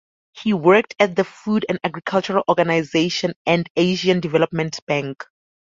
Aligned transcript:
He 0.31 0.51
worked 0.51 0.95
at 0.99 1.15
the 1.15 1.23
Food 1.23 1.67
and 1.69 1.77
Agriculture 1.83 2.41
Organization 2.49 3.35
and 3.45 3.69
Asian 3.75 4.19
Development 4.19 4.79
Bank. 4.87 5.23